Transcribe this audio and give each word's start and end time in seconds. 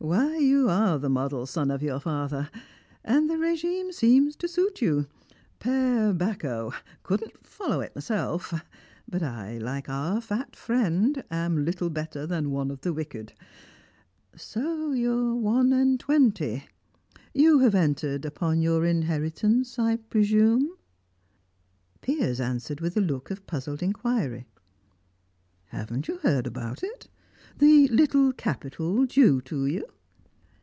Why, 0.00 0.36
you 0.36 0.68
are 0.70 0.96
the 0.96 1.08
model 1.10 1.44
son 1.44 1.72
of 1.72 1.82
your 1.82 1.98
father. 1.98 2.50
And 3.04 3.28
the 3.28 3.36
regime 3.36 3.90
seems 3.90 4.36
to 4.36 4.46
suit 4.46 4.80
you. 4.80 5.08
Per 5.58 6.12
Bacco! 6.14 6.72
couldn't 7.02 7.44
follow 7.44 7.80
it 7.80 7.96
myself: 7.96 8.54
but 9.08 9.24
I, 9.24 9.58
like 9.58 9.88
our 9.88 10.20
fat 10.20 10.54
friend, 10.54 11.24
am 11.32 11.64
little 11.64 11.90
better 11.90 12.28
than 12.28 12.52
one 12.52 12.70
of 12.70 12.82
the 12.82 12.92
wicked. 12.92 13.32
So 14.36 14.92
you 14.92 15.30
are 15.30 15.34
one 15.34 15.72
and 15.72 15.98
twenty. 15.98 16.68
You 17.34 17.58
have 17.58 17.74
entered 17.74 18.24
upon 18.24 18.60
your 18.62 18.84
inheritance, 18.84 19.80
I 19.80 19.96
presume?" 19.96 20.70
Piers 22.02 22.38
answered 22.40 22.80
with 22.80 22.96
a 22.96 23.00
look 23.00 23.32
of 23.32 23.48
puzzled 23.48 23.82
inquiry. 23.82 24.46
"Haven't 25.66 26.06
you 26.06 26.18
heard 26.18 26.46
about 26.46 26.84
it? 26.84 27.08
The 27.58 27.88
little 27.88 28.32
capital 28.32 29.04
due 29.04 29.40
to 29.40 29.66
you." 29.66 29.84